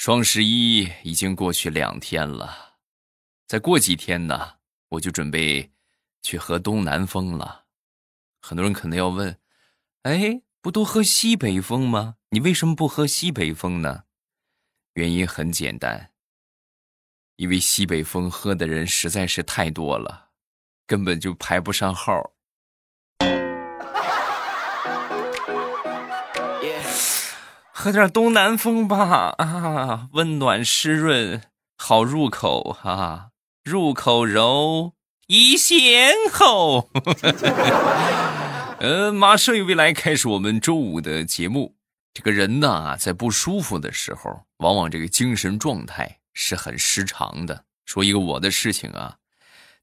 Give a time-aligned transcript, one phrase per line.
[0.00, 2.78] 双十一已经过去两天了，
[3.46, 4.54] 再过几天呢，
[4.88, 5.72] 我就准备
[6.22, 7.66] 去喝东南风了。
[8.40, 9.38] 很多人可能要问：
[10.04, 12.16] 哎，不都喝西北风吗？
[12.30, 14.04] 你为什么不喝西北风呢？
[14.94, 16.14] 原因很简单，
[17.36, 20.30] 因为西北风喝的人实在是太多了，
[20.86, 22.32] 根本就排不上号。
[27.80, 31.40] 喝点东南风吧，啊，温暖湿润，
[31.78, 33.30] 好入口哈，
[33.64, 34.92] 入口柔，
[35.28, 36.90] 一咸厚。
[38.80, 41.74] 呃，马上又未来开始我们周五的节目。
[42.12, 47.64] 这个人呢，在不舒服的时候，往往这个精神状态是很失常的。
[47.86, 49.16] 说一个我的事情啊，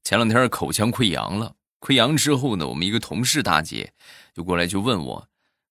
[0.04, 3.92] 前两天口腔溃疡了，溃疡之后呢，我们一个同事大姐
[4.32, 5.28] 就过来就问我，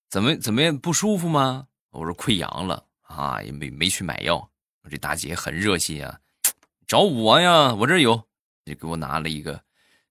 [0.09, 1.67] 怎么怎么样不舒服吗？
[1.91, 4.49] 我说溃疡了啊，也没没去买药。
[4.89, 6.17] 这大姐很热心啊，
[6.87, 8.15] 找我呀，我这有，
[8.63, 9.61] 就给我拿了一个，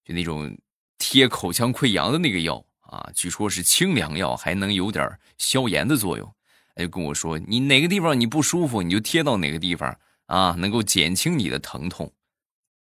[0.05, 0.55] 就那种
[0.99, 6.35] 贴口腔溃疡的那个药啊，据说是清凉药，还能有点消炎的作用。
[6.77, 12.13] 就跟我说，你哪个地方你不舒服，你就贴到哪个地方啊，能够减轻你的疼痛，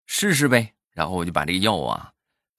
[0.05, 0.75] 试试呗。
[0.91, 2.13] 然后我就把这个药啊，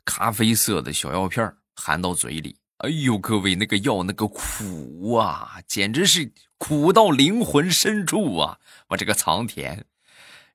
[0.05, 2.56] 咖啡色的小药片含到嘴里。
[2.81, 8.59] 哎呦，各位，那个药那个苦啊，简直是苦到灵魂深处啊！
[8.89, 9.84] 我这个藏甜，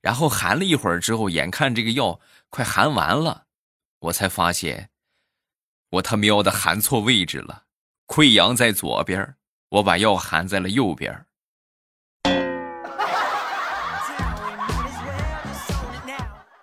[0.01, 3.43] 然后含了一会儿之后，眼看这个药快含完了，
[3.99, 4.89] 我才发现，
[5.91, 7.65] 我他喵的含错位置了，
[8.07, 9.35] 溃疡在左边，
[9.69, 11.27] 我把药含在了右边。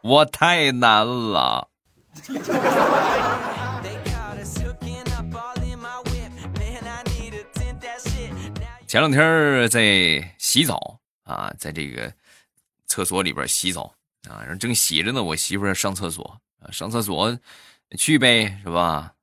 [0.02, 1.68] 我太难了。
[8.92, 12.12] 前两天在洗澡啊，在这个
[12.84, 13.94] 厕所里边洗澡
[14.28, 17.38] 啊，正洗着呢，我媳妇上厕所啊，上厕所
[17.96, 19.14] 去呗，是吧？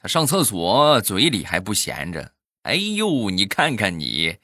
[0.00, 2.32] 她上厕所嘴里还不闲着，
[2.62, 4.38] 哎呦，你看看你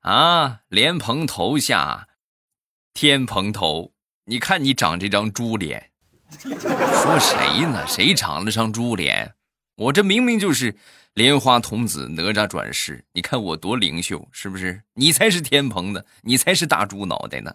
[0.00, 2.08] 啊，莲蓬头下
[2.94, 3.92] 天蓬头，
[4.24, 5.90] 你看你长这张猪脸，
[6.40, 7.86] 说谁呢？
[7.86, 9.34] 谁长了张猪脸？
[9.76, 10.74] 我这明明就是
[11.18, 14.84] 莲花童子哪吒转世，你看我多灵秀，是不是？
[14.94, 17.52] 你才是天蓬的，你才是大猪脑袋呢。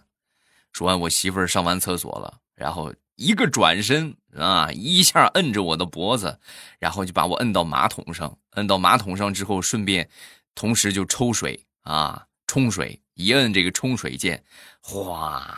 [0.73, 6.37] 说完，我媳妇儿上完厕所了，然后一个转身啊，一下摁着我的脖子，
[6.77, 8.37] 然后就把我摁到马桶上。
[8.55, 10.09] 摁到马桶上之后，顺便
[10.53, 14.43] 同时就抽水啊，冲水，一摁这个冲水键，
[14.81, 15.57] 哗，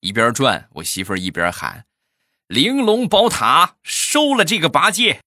[0.00, 1.86] 一边转，我媳妇儿一边喊
[2.48, 5.22] ：“玲珑宝塔收了这个八戒。”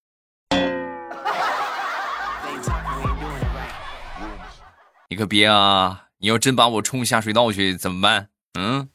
[5.10, 6.08] 你可别啊！
[6.18, 8.30] 你要真把我冲下水道去怎么办？
[8.58, 8.90] 嗯。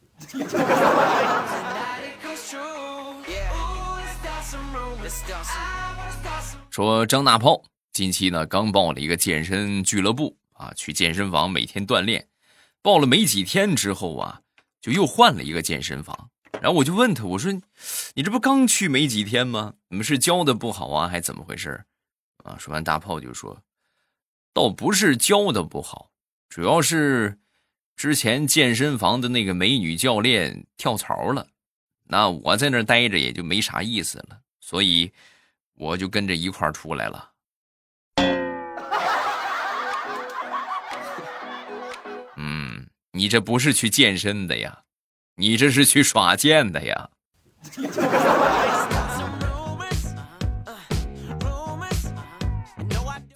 [6.69, 12.27] 说张大炮近期呢刚报了一个健身俱乐部啊，去健身房每天锻炼。
[12.81, 14.41] 报了没几天之后啊，
[14.81, 16.29] 就又换了一个健身房。
[16.61, 17.51] 然后我就问他，我说
[18.15, 19.73] ：“你这不刚去没几天吗？
[19.89, 21.85] 你们是教的不好啊，还怎么回事？”
[22.43, 23.61] 啊，说完大炮就说
[24.53, 26.11] ：“倒不是教的不好。”
[26.49, 27.37] 主要是
[27.95, 31.47] 之前健身房的那个美女教练跳槽了，
[32.05, 35.11] 那我在那待着也就没啥意思了，所以
[35.75, 37.29] 我就跟着一块儿出来了。
[42.37, 44.83] 嗯，你这不是去健身的呀，
[45.35, 47.09] 你这是去耍剑的呀。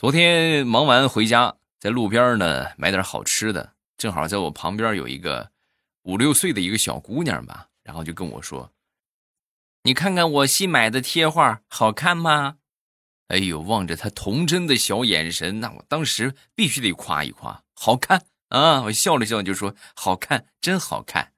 [0.03, 1.55] 昨天忙完回家。
[1.79, 5.49] 在路边呢，买点好吃的，正好在我旁边有一个
[6.01, 8.73] 五六岁的一个小姑娘吧，然后就跟我说
[9.83, 12.57] ：“你看看我新买的贴画，好看吗？”
[13.29, 18.81] 哎呦，望着她童真的小眼神，那我当时必须得夸一夸，好看啊！
[18.81, 21.31] 我笑了笑就说：“好看，真好看。”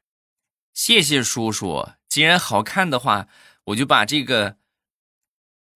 [0.73, 1.87] 谢谢叔叔。
[2.09, 3.27] 既然好看的话，
[3.65, 4.57] 我就把这个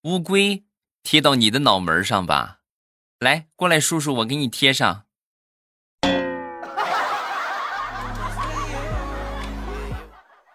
[0.02, 0.64] 乌龟
[1.04, 2.59] 贴到你的脑门上吧。
[3.20, 5.04] 来，过来，叔叔，我给你贴上。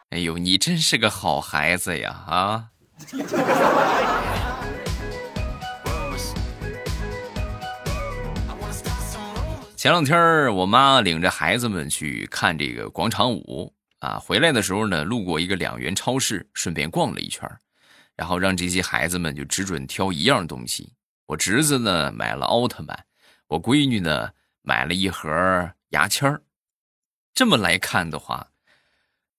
[0.09, 2.25] 哎呦，你真是个好孩子呀！
[2.27, 2.71] 啊。
[9.77, 17.47] 前两天我妈领着孩子们去看这个广场舞啊，回来的时候呢，路过一个两元超市，顺便逛了一圈，
[18.17, 20.95] 然后让这些孩子们就只准挑一样东西。
[21.27, 23.07] 我侄子呢买了奥特曼，
[23.49, 24.33] 我闺女呢
[24.63, 26.43] 买了一盒牙签儿。
[27.33, 28.51] 这么来看的话，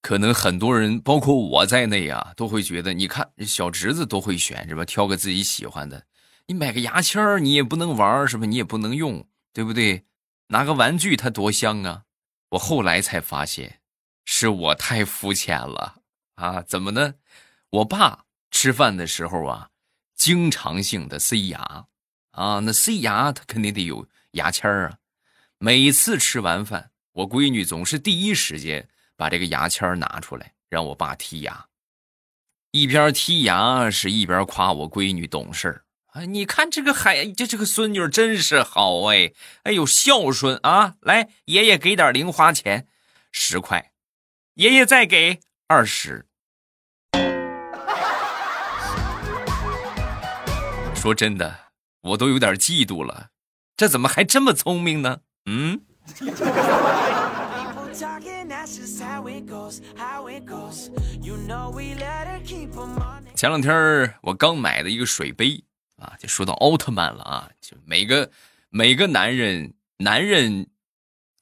[0.01, 4.83] 可能很多人，包括我在内啊，都会觉得，你看小侄子都会选是吧？
[4.83, 6.05] 挑个自己喜欢的。
[6.47, 8.45] 你买个牙签你也不能玩是吧？
[8.45, 10.05] 你也不能用，对不对？
[10.47, 12.03] 拿个玩具，它多香啊！
[12.49, 13.79] 我后来才发现，
[14.25, 15.95] 是我太肤浅了
[16.35, 16.61] 啊！
[16.61, 17.15] 怎么呢？
[17.71, 19.69] 我爸吃饭的时候啊，
[20.25, 21.85] 经常性的塞牙
[22.31, 24.97] 啊，那塞牙他肯定得有牙签啊。
[25.59, 31.67] 每次吃完饭，我闺女总是第一时间把这个牙签拿出来让我爸剔牙，
[32.71, 36.25] 一边剔牙是一边夸我闺女懂事啊。
[36.25, 39.31] 你看这个孩，这这个孙女真是好哎，
[39.61, 40.95] 哎呦孝顺啊！
[41.01, 42.87] 来，爷爷给点零花钱，
[43.31, 43.91] 十块，
[44.55, 46.25] 爷爷再给二十。
[51.05, 51.55] 说真的，
[52.01, 53.27] 我都有点嫉妒了，
[53.77, 55.19] 这怎么还这么聪明呢？
[55.45, 55.79] 嗯。
[63.35, 65.63] 前两天我刚买的一个水杯。
[65.97, 67.49] 啊，就说到奥特曼了啊！
[67.61, 68.31] 就每个
[68.69, 70.67] 每个男人，男人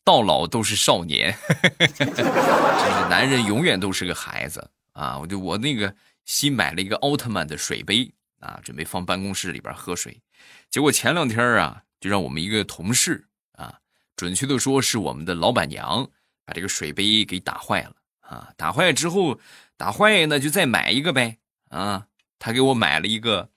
[0.04, 1.36] 到老都是少年，
[1.80, 5.18] 就是男人永远都是个孩子啊！
[5.20, 5.96] 我就我那个
[6.26, 10.22] 新买了一个奥特曼的水杯啊，准备放办公室里边喝水。
[10.70, 13.80] 结果前两天啊，就让我们一个同事啊，
[14.18, 16.10] 准确的说是我们的老板娘，
[16.46, 18.52] 把这个水杯给打坏了啊！
[18.58, 19.40] 打坏之后，
[19.78, 21.38] 打坏那就再买一个呗
[21.70, 22.08] 啊！
[22.38, 23.50] 他给我买了一个。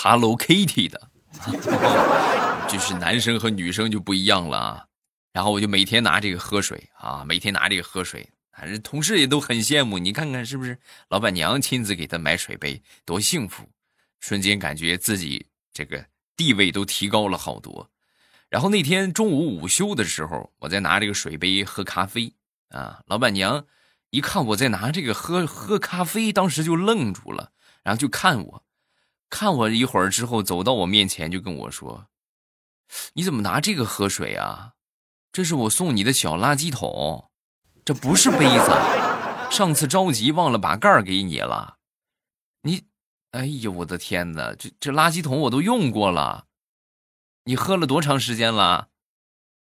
[0.00, 1.10] Hello Kitty 的，
[2.68, 4.86] 就是男生和女生就不一样了啊。
[5.32, 9.98] 然后我就每天拿这个喝水啊，每天拿这个喝水，反正同事也都很羡慕。
[9.98, 10.78] 你看看是不是？
[11.08, 13.68] 老板娘亲自给他买水杯，多幸福！
[14.20, 16.06] 瞬间感觉自己这个
[16.36, 17.90] 地位都提高了好多。
[18.48, 22.34] 然后那天中午午休的时候，我在拿这个水杯喝咖啡
[22.70, 23.66] 啊，老板娘
[24.10, 28.64] 一看我在拿这个喝喝咖啡，当时就愣住了，然后就看我。
[29.30, 32.06] 看我一会儿之后，走到我面前就跟我说
[33.12, 34.72] ：“你怎么拿这个喝水啊？
[35.30, 37.30] 这是我送你的小垃圾桶，
[37.84, 38.70] 这不是杯子。
[39.50, 41.76] 上次着急忘了把盖儿给你了。
[42.62, 42.84] 你，
[43.32, 44.54] 哎呦我的天哪！
[44.54, 46.46] 这这垃圾桶我都用过了。
[47.44, 48.88] 你喝了多长时间了？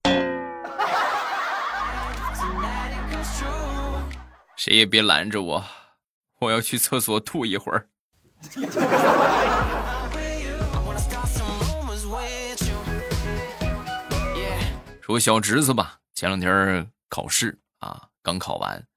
[4.56, 5.66] 谁也别拦着我，
[6.40, 7.90] 我要去厕所吐一会儿。”
[15.02, 18.88] 说小侄子吧，前两天考试啊，刚考完。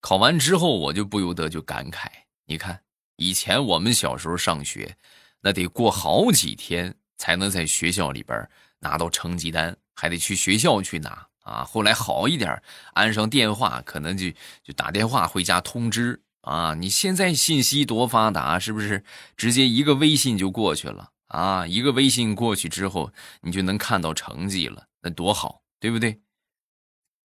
[0.00, 2.08] 考完之后，我就不由得就感慨：
[2.46, 2.82] 你看，
[3.16, 4.96] 以前我们小时候上学，
[5.40, 11.64] 那得过好几天才能在学校里边拿到成绩单，还得去学校去拿啊。
[11.64, 12.62] 后来好一点，
[12.94, 14.30] 安上电话，可能就
[14.62, 16.20] 就打电话回家通知。
[16.42, 19.02] 啊，你现在信息多发达，是不是？
[19.34, 21.66] 直接一个微信就过去了啊！
[21.66, 26.20] 一个微信过去之后，你就能看到成绩了，那多好，对不对？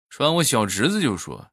[0.08, 1.50] 说完，我小侄子就说：“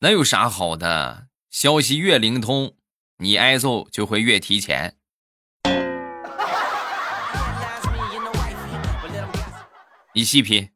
[0.00, 1.28] 那有啥好的？
[1.50, 2.74] 消息越灵通，
[3.22, 4.96] 你挨揍就会越提前。”
[10.12, 10.68] 你细品。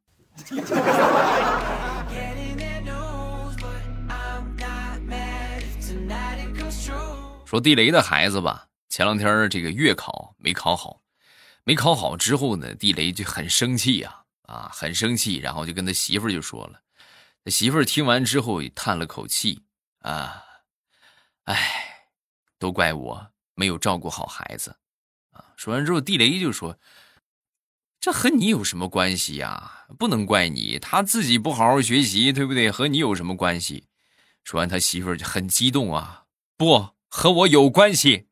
[7.45, 11.01] 说地雷的孩子吧，前两天这个月考没考好，
[11.65, 16.81] 没考好之后呢，地雷就很生气呀，啊，很生气，然后就跟他媳妇儿就说了，
[17.51, 19.65] 媳妇儿听完之后叹了口气，
[20.01, 20.45] 啊，
[21.45, 21.76] 哎，
[22.67, 24.75] 都怪我没有照顾好孩子，
[25.31, 26.77] 啊，说完之后，地雷就说，
[28.01, 29.87] 这和你有什么关系呀？
[29.97, 32.69] 不能怪你，他自己不好好学习，对不对？
[32.69, 33.87] 和你有什么关系？
[34.43, 36.25] 说完，他媳妇儿就很激动啊，
[36.57, 36.89] 不。
[37.09, 38.27] 和我有关系，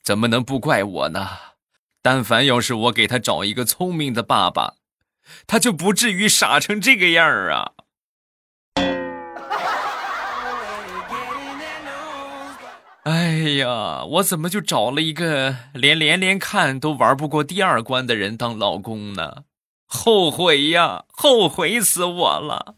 [0.00, 1.28] 怎么能不怪我呢？
[2.00, 4.76] 但凡要是我给他找一个聪明的爸爸，
[5.48, 7.72] 他就不至于傻成这个样儿啊！
[13.06, 19.44] 哎呀，我怎么就找了一个连连连看都玩不过第二关的人当老公呢？
[19.84, 22.74] 后悔呀，后悔死我了！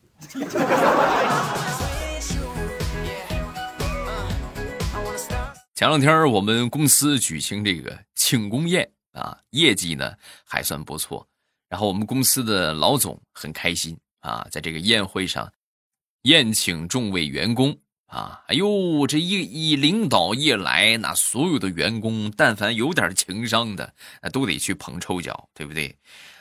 [5.75, 10.12] 前两天我们公司举行这个庆功宴啊，业绩呢
[10.44, 11.26] 还算不错。
[11.70, 15.50] 然后我们公司的老总很开心啊，在这个宴会上
[16.25, 17.75] 宴请众位员工
[18.08, 18.42] 啊。
[18.48, 25.96] 哎呦，这一一领导一来，那所有的员工但凡有点情商的，那都得去捧臭脚，对不对？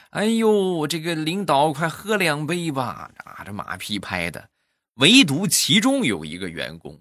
[0.10, 3.12] 哎呦，这个领导快喝两杯吧！
[3.24, 4.50] 啊，这马屁拍的，
[4.96, 7.00] 唯独其中有一个员工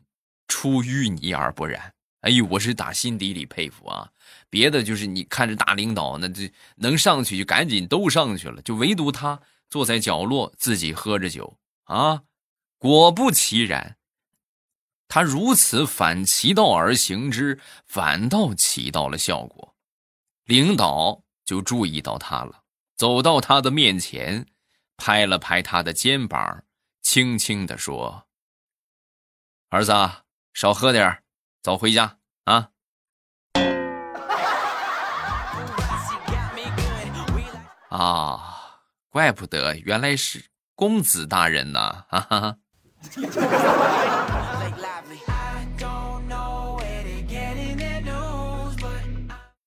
[0.48, 1.92] 出淤泥而不染。
[2.22, 4.10] 哎呦，我是打心底里佩服啊！
[4.50, 12.22] 别的就是你看着大领导，那这能上去就赶紧都上去了，就唯独他坐在角落自己喝着酒啊。
[12.78, 13.95] 果不其然，
[15.16, 19.74] 他如此反其道而行之，反倒起到了效果。
[20.44, 22.64] 领导就注意到他了。
[22.98, 24.46] 走到他的面前，
[24.98, 26.64] 拍了拍他的肩膀，
[27.00, 28.26] 轻轻的说
[29.72, 29.90] ：“儿子，
[30.52, 31.22] 少喝点
[31.62, 32.68] 早回家啊。”
[37.88, 40.44] 啊，怪不得，原来是
[40.74, 42.04] 公子大人呐！
[42.10, 42.58] 哈哈。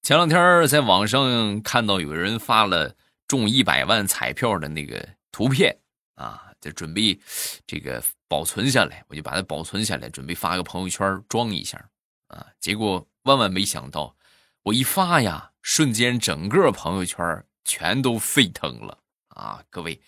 [0.09, 2.95] 前两天在网上看到有人发了。
[3.27, 5.77] 中一百万彩票的那个图片
[6.15, 7.19] 啊，就准备
[7.67, 11.77] 这个保存下来，我就把它保存下来，准备发个朋友圈装一下
[12.25, 12.43] 啊。
[12.59, 14.15] 结果万万没想到，
[14.63, 18.97] 我一发呀，瞬间整个朋友圈全都沸腾了
[19.27, 19.63] 啊！
[19.69, 20.01] 各位，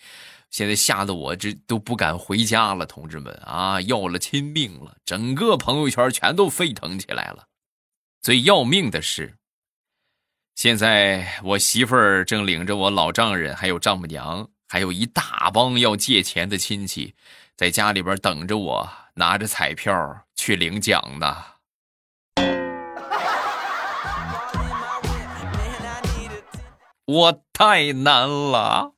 [0.50, 7.46] 现在吓得我这都不敢回家了，同志们啊，要了亲命了，整个朋友圈全都沸腾起来了。
[8.20, 9.38] 最要命的是。
[10.54, 17.14] 现在我媳妇儿正领着我老丈人，还有丈母娘，还有一大帮要借钱的亲戚，
[17.56, 21.36] 在家里边等着我，拿着彩票去领奖呢。
[27.06, 28.92] 我太难了。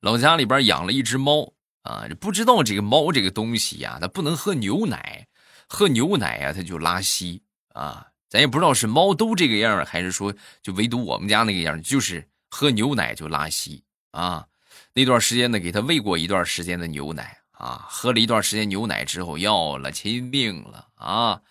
[0.00, 5.26] 老家里边养了一只猫啊，不知道这个猫这个东西呀，它不能喝牛奶。
[5.70, 7.42] 喝牛奶呀，它就拉稀
[7.74, 8.06] 啊！
[8.30, 14.46] 咱也不知道是猫都这个样还是说就唯独我们家那个样就是喝牛奶就拉稀啊！
[14.94, 21.42] 那段时间呢，给它喂过一段时间的牛奶啊，喝了一段时间牛奶之后要了亲命了啊！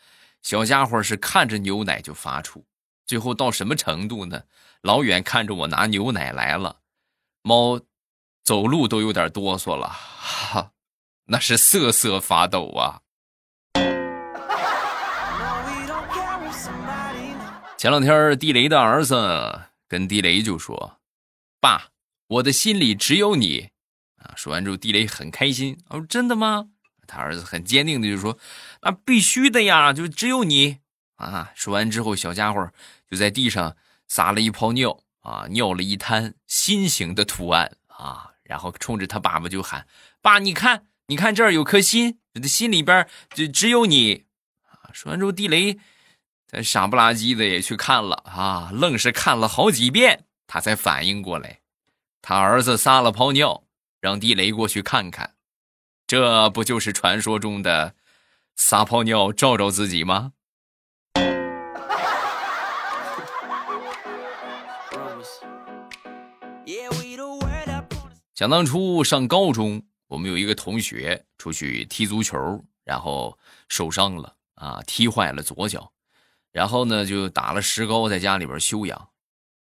[0.42, 2.64] 小家伙是看着牛奶就发怵，
[3.06, 4.42] 最后到什么程度呢？
[4.82, 6.80] 老远看着我拿牛奶来了，
[7.44, 7.80] 猫
[8.48, 10.72] 走路都有点哆嗦了，哈，
[11.26, 13.02] 那是瑟瑟发抖啊！
[17.78, 21.02] 前两天，地雷的儿子跟地雷就说
[21.60, 21.90] ：“爸，
[22.28, 23.68] 我的心里只有你。”
[24.24, 25.78] 啊，说完之后，地雷很开心。
[25.90, 26.70] 哦：“真的吗？”
[27.06, 28.40] 他儿子很坚定的就说
[28.82, 30.78] ：“那必须的呀，就只有你。”
[31.20, 32.72] 啊，说完之后，小家伙
[33.12, 33.76] 就在地上
[34.08, 39.86] 撒了一泡尿，啊，尿了一滩心形的图案，啊，然后冲着他爸爸就喊
[40.24, 44.24] ：“爸，你看，你看这儿有颗心，心里边就只有你。”
[44.72, 45.78] 啊，说完之后，地雷。
[46.50, 51.60] 他傻不拉几的也去看了啊，愣是看了好几遍，他才反应过来，
[52.22, 53.64] 他儿子撒了泡尿，
[54.00, 55.36] 让地雷过去看看，
[56.08, 57.96] 这不就是传说中的
[58.56, 60.32] 撒泡尿照照自己吗？
[68.38, 75.92] 想当初上高中，我们有一个同学出去踢足球，然后受伤了啊，踢坏了左脚。
[76.52, 79.10] 然后呢，就打了石膏，在家里边休养，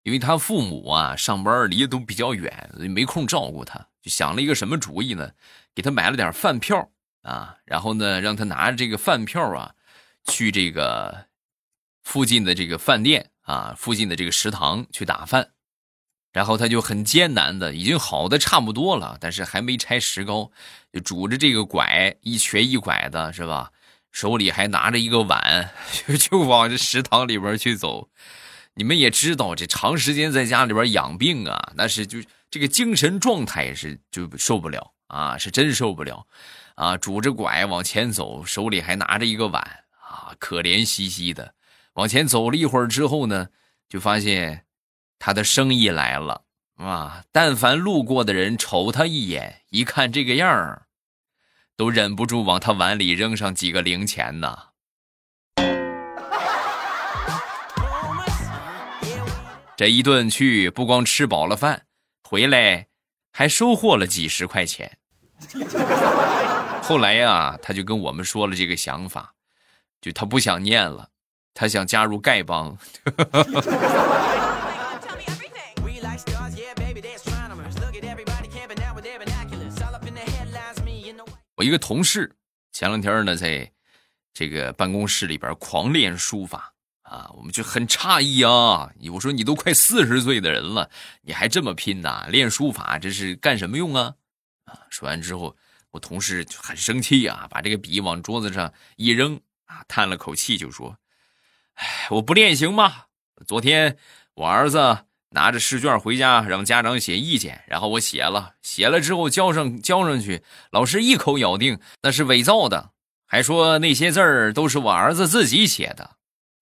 [0.02, 5.34] 因为他父母啊上班离得都比较远，没空照顾他，就想了一个什么主意呢？
[5.76, 6.90] 给他买了点饭票
[7.22, 9.76] 啊，然后呢，让他拿着这个饭票啊，
[10.24, 11.28] 去这个
[12.02, 15.52] 附近的这个饭店啊，附近的这个食堂去打饭。
[16.34, 20.52] 然后他就很艰难的，已经好的差不多了，但是还没拆石膏，
[20.92, 23.72] 就拄着这个拐一瘸一拐的，是吧？
[24.12, 25.70] 手里还拿着一个碗，
[26.06, 28.10] 就就往这食堂里边去走。
[28.76, 36.26] 你们也知道，这长时间在家里边养病啊，那是就这个精神状态是就受不了啊，是真受不了
[36.76, 36.98] 啊！
[36.98, 39.62] 拄着拐往前走，手里还拿着一个碗
[40.00, 41.54] 啊，可怜兮兮的
[41.94, 43.50] 往前走了一会儿之后呢，
[43.88, 44.66] 就发现
[45.26, 46.42] 他的生意来了
[46.76, 47.24] 啊！
[47.32, 50.88] 但凡路过的人瞅他一眼，一看这个样儿。
[51.78, 54.58] 都忍不住往他碗里扔上几个零钱呢。
[59.78, 61.84] 这一顿去，不光吃饱了饭，
[62.30, 62.88] 回来
[63.32, 64.98] 还收获了几十块钱。
[66.82, 69.36] 后来呀，他就跟我们说了这个想法，
[70.02, 71.08] 就他不想念了，
[71.54, 72.78] 他想加入丐帮。
[81.64, 82.36] 一个同事
[82.72, 83.72] 前两天呢，在
[84.34, 88.92] 这个办公室里边狂练书法啊，我们就很诧异啊！
[89.12, 90.90] 我说你都快四十岁的人了，
[91.22, 92.26] 你还这么拼呐？
[92.30, 94.16] 练书法这是干什么用啊？
[94.66, 94.80] 啊！
[94.90, 95.56] 说完之后，
[95.92, 100.98] 我同事就很生气啊，把这个笔往桌子上一扔啊，叹了口气就说
[101.76, 103.06] ：“哎，我不练行吗？
[103.46, 103.98] 昨天
[104.34, 112.92] 我儿子拿着试卷回家，让家长写意见，然后我写了，写了之后交上交上去，老师一口咬定那是伪造的，
[113.28, 116.12] 还说那些字儿都是我儿子自己写的。”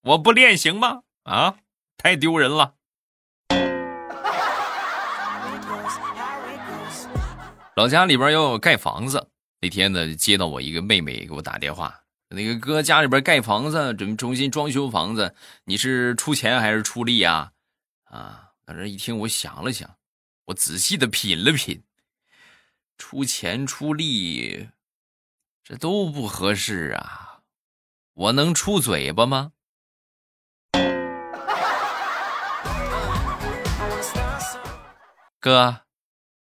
[0.04, 1.02] 我不练行吗？
[1.24, 1.58] 啊，
[1.96, 2.74] 太丢人了！
[7.76, 9.28] 老家里边要盖房子，
[9.60, 11.94] 那天呢，接到我一个妹妹给我打电话，
[12.30, 15.36] 那个哥家里边盖房子，准备重新装修房子，
[15.66, 17.52] 你是出钱还是出力啊？
[18.06, 19.98] 啊，当时一听，我想了想，
[20.46, 21.84] 我仔细的品了品，
[22.98, 24.70] 出钱出力，
[25.62, 27.42] 这都不合适啊，
[28.14, 29.52] 我能出嘴巴吗？
[35.42, 35.82] 哥，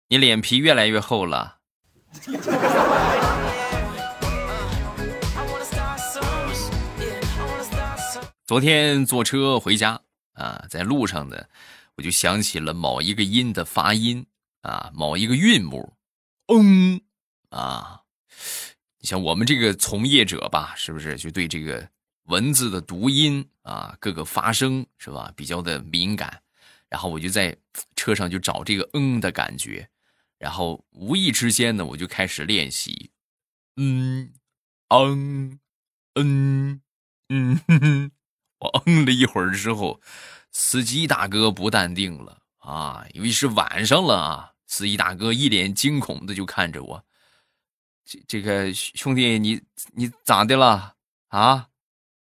[0.09, 1.61] 你脸皮越来越厚了。
[8.45, 10.03] 昨天坐车回家
[10.35, 11.49] 啊，在路上的，
[11.99, 14.25] 我就想起了某一个音的发音
[14.63, 15.93] 啊，某一个韵母，
[16.47, 17.01] 嗯
[17.51, 18.03] 啊，
[19.01, 21.91] 你像我们这个从业者吧，是不是就对这个
[22.27, 26.41] 文字的读音啊，各个发声是吧，比较的敏感？
[26.89, 27.57] 然后我就在
[27.97, 29.91] 车上就找这个“嗯”的感觉，
[30.39, 33.11] 然后无意之间呢，我就开始练习，
[33.77, 34.33] 嗯，
[34.89, 35.59] 嗯，
[36.15, 36.81] 嗯，
[37.29, 38.13] 嗯，
[38.61, 40.01] 我嗯了一会儿之后，
[40.53, 47.05] 司机大哥不淡定了啊，因为是晚上了啊，司机大哥一脸惊恐的就看着我，
[48.05, 49.61] 这这个兄弟，你
[49.95, 50.95] 你咋的了
[51.29, 51.69] 啊？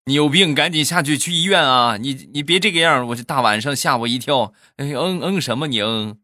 [0.07, 1.97] 你有病，赶紧下去去医院啊！
[1.97, 4.53] 你你别这个样，我这大晚上吓我一跳。
[4.77, 6.19] 哎嗯嗯什么你嗯？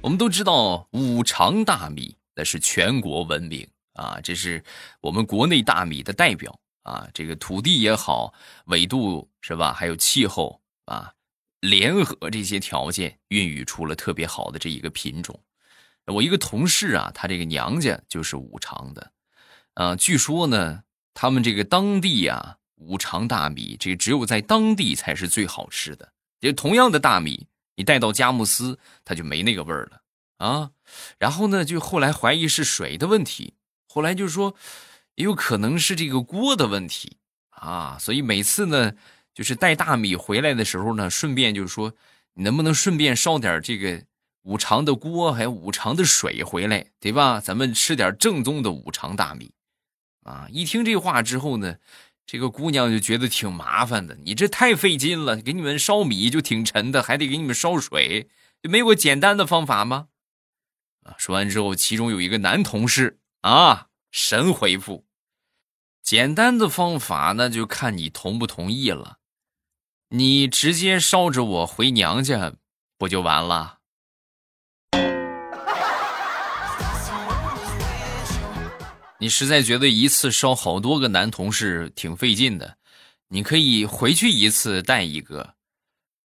[0.00, 4.62] 我们都知道五常大米那是全国闻名啊，这是
[5.00, 7.08] 我们国内大米的代表啊。
[7.12, 8.32] 这个土地也好，
[8.66, 9.72] 纬度是吧？
[9.72, 11.12] 还有气候啊，
[11.60, 15.38] 联合这些条件，孕育出了特别好的这一个品种。
[16.06, 19.12] 我一个同事啊，他这个娘家就是五常的，
[19.74, 26.12] 啊，据说呢，他们这个当地啊，五常大米，这只有在当地才是最好吃的。
[26.40, 30.00] 就同样的大米，你带到佳木斯，它就没那个味儿了
[30.38, 30.70] 啊。
[31.18, 33.52] 然后呢，就后来怀疑是水的问题，
[33.88, 34.54] 后来就说，
[35.16, 37.16] 也有可能是这个锅的问题
[37.50, 37.98] 啊。
[37.98, 38.92] 所以每次呢，
[39.34, 41.92] 就是带大米回来的时候呢，顺便就说，
[42.34, 44.04] 你能不能顺便烧点这个。
[44.44, 47.38] 五常的锅还有五常的水回来，对吧？
[47.38, 49.52] 咱们吃点正宗的五常大米，
[50.22, 50.46] 啊！
[50.50, 51.76] 一听这话之后呢，
[52.24, 54.16] 这个姑娘就觉得挺麻烦的。
[54.24, 58.30] 你这太费劲了，给你们烧米就挺沉的，还得给你们烧水，
[58.62, 60.08] 就没有个简单的方法吗？
[61.02, 61.14] 啊！
[61.18, 65.06] 说完之后，其中有一个男同事啊，神回复：
[66.02, 69.18] 简单的方法那就看你同不同意了。
[70.10, 72.54] 你直接烧着我回娘家，
[72.96, 73.78] 不就完了？
[79.20, 82.78] 你实在觉得一次烧好多个男同事挺费劲的，
[83.28, 85.54] 你可以回去一次带一个，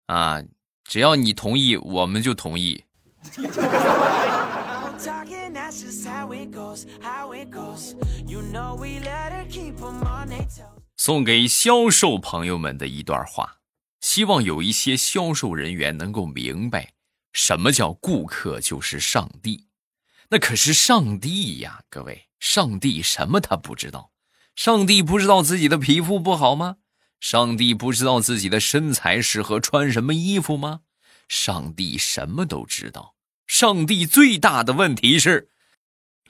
[0.06, 0.42] 啊，
[0.84, 2.84] 只要你同意，我们就同意。
[10.96, 13.58] 送给销售朋友们的一段话，
[14.00, 16.94] 希望有一些销售人员能够明白，
[17.32, 19.68] 什么叫顾客就是上帝，
[20.30, 22.26] 那可是上帝呀，各位。
[22.40, 24.10] 上帝什么他不知道？
[24.56, 26.78] 上帝不知道自己的皮肤不好吗？
[27.20, 30.80] 上帝不知道自己的身材适合穿什么衣服吗？
[31.28, 33.14] 上帝什么都知道。
[33.46, 35.49] 上帝最大的问题是，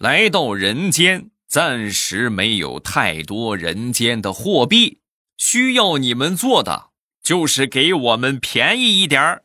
[0.00, 5.02] 来到人间暂时没有太多人间的货币，
[5.36, 9.42] 需要你们做的就是给我们便宜一点儿，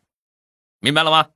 [0.80, 1.28] 明白了吗？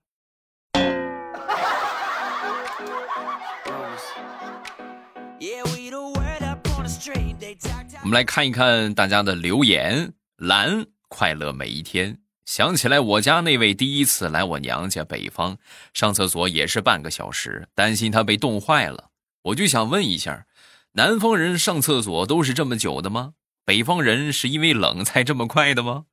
[8.01, 10.13] 我们来看一看大家的留言。
[10.37, 12.17] 蓝快乐每一天，
[12.49, 15.59] 想起来我家那位第一次来我娘家北方
[15.93, 19.11] 上厕所也是半个小时，担心他被冻坏了，
[19.43, 20.47] 我就想问一下，
[20.93, 23.33] 南方人上厕所都是这么久的吗？
[23.65, 26.05] 北方人是因为冷才这么快的吗？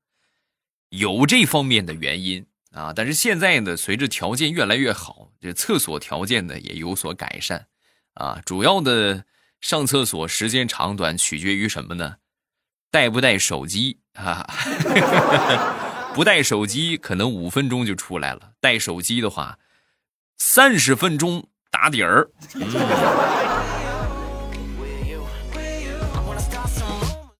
[0.91, 7.69] 有这方面的原因啊，但是现在呢，随着条件越来越好，这厕所条件呢也有所改善。
[8.13, 9.25] 啊，主要的
[9.63, 12.17] 上厕所时间长短取决于什么呢？
[12.91, 14.47] 带不带手机啊？
[16.17, 19.59] 不带手机可能五分钟就出来了，带手机的话，
[20.39, 22.31] 三十分钟打底儿。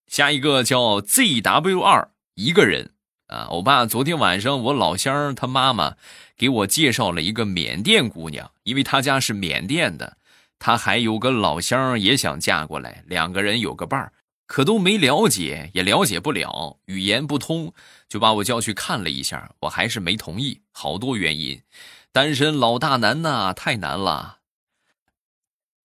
[0.07, 2.91] 下一个叫 ZW 二一个人。
[3.29, 5.95] 啊，欧巴，昨天晚上我老乡他妈妈
[6.37, 10.19] 给我介绍了一个缅甸姑娘，因为他家是缅甸的，
[10.59, 14.13] 他还有个老乡也想嫁过来，两个人有个伴儿，
[14.47, 17.73] 可都没了解，也了解不了，语言不通，
[18.09, 21.61] 就把我叫去看了一下，我还是没同意，好多原因，
[22.13, 24.39] 单身老大难呐，太难了。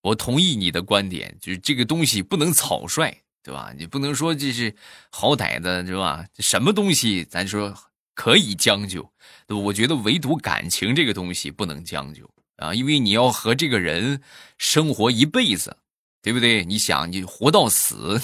[0.01, 3.23] 我同意你的观点，就是这个东西不能草率。
[3.43, 3.73] 对吧？
[3.75, 4.75] 你不能说这是
[5.09, 6.27] 好歹的，对吧？
[6.37, 7.75] 什么东西咱说
[8.13, 9.01] 可以将就，
[9.47, 9.63] 对吧？
[9.63, 14.21] 我觉得唯独感情这个东西不能将就啊，因为你要和这个人
[14.59, 15.75] 生活一辈子，
[16.21, 16.63] 对不对？
[16.63, 18.21] 你想，你活到死，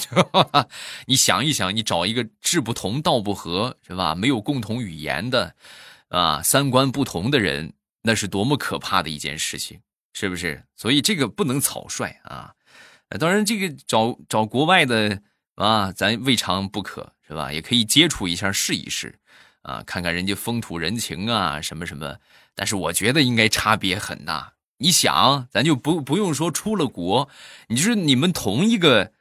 [1.07, 4.13] 你想一想，你找一个志不同道不合，是吧？
[4.13, 5.55] 没有共同语言的，
[6.09, 9.79] 啊，三观不同的人，那是多么可怕的一件事情，
[10.13, 10.63] 是不是？
[10.75, 12.53] 所以这个不能草率啊。
[13.19, 15.21] 当然，这个找找国外的
[15.55, 17.51] 啊，咱未尝不可，是吧？
[17.51, 19.17] 也可以接触一下，试一试，
[19.63, 22.17] 啊，看看人家风土人情啊，什么什么。
[22.53, 24.53] 但是我觉得应该差别很大。
[24.77, 27.29] 你想，咱就不不用说出了国，
[27.67, 29.11] 你就是你们同一个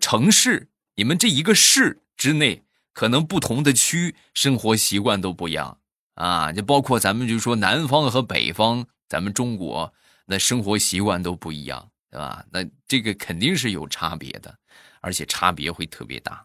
[0.00, 5.78] 城市，你们这一个市之内，可能不同的区生活习惯都不一样
[6.14, 6.52] 啊。
[6.52, 9.92] 就包括咱们就说南方和北方，咱们中国
[10.26, 11.88] 那生活习惯都不一样。
[12.12, 12.44] 对吧？
[12.52, 14.54] 那这个肯定是有差别的，
[15.00, 16.44] 而且差别会特别大。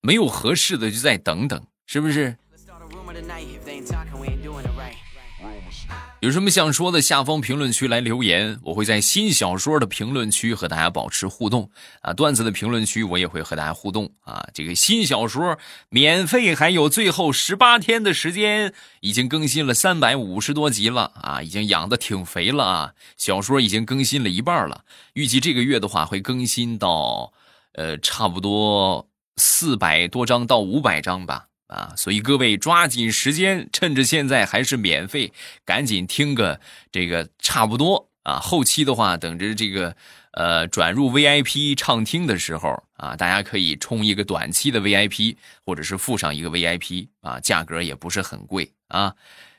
[0.00, 2.36] 没有合适的就再等等，是不是？
[6.20, 11.68] 有什么想说的，下方评论区来留言，我会在新小说的评论区和大家保持互动
[12.00, 12.14] 啊。
[12.14, 14.42] 段子的评论区我也会和大家互动啊。
[14.54, 15.58] 这个新小说
[15.90, 22.92] 免费，还有最后十八天的时间，已经更新了三百五十多集了啊，已经养的挺肥了啊。
[23.18, 27.34] 小说已经更新了一半了，预计这个月的话会更新到，
[27.74, 31.48] 呃，差不多四百多章到五百章吧。
[31.66, 35.32] 啊，所以各位抓紧时间，趁着现在还是免费，
[35.64, 36.60] 赶紧听个
[36.92, 38.38] 这个差不多啊。
[38.38, 39.96] 后期的话，等着这个
[40.32, 49.14] 呃转入 VIP 畅听的时候啊，大家可以充一个短期的 VIP，或者是附上一个 VIP 啊，价格也不是很贵啊。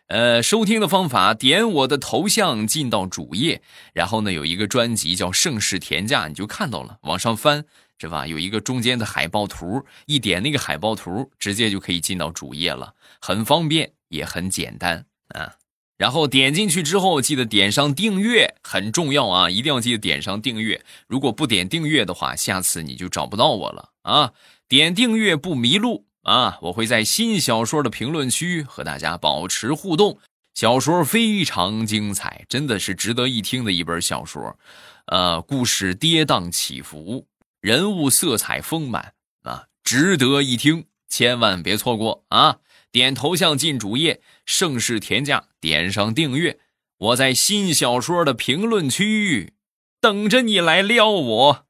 [0.07, 7.65] 呃，收听的方法，点我的头像进到主页，然后呢有一个专辑叫《盛世田价》，你就看到了，往上翻。
[7.99, 8.27] 是吧？
[8.27, 15.53] 有一个中间的海报图，一点那个海报图，直接就可以进到主页了，很方便，也很简单啊。
[15.97, 20.83] 然后点进去之后，记得点上订阅，很重要啊，一定要记得点上订阅。
[21.07, 24.33] 如果不点订阅的话，下次你就找不到我了啊。
[24.67, 30.19] 点订阅不迷路啊，我会在新小说的评论区和大家保持互动。
[30.53, 34.57] 小说非常精彩，真的是值得一听的一本小说，
[35.05, 37.25] 呃，故事跌宕起伏。
[37.65, 42.59] 人物色彩丰满啊，值得一听，千万别错过啊！
[42.91, 46.59] 点头像进主页，盛世田价，点上订阅，
[46.99, 49.55] 我在新小说的评论区
[49.99, 51.65] 等着你来撩我。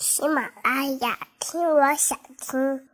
[0.00, 2.88] 喜马拉雅，听我想听。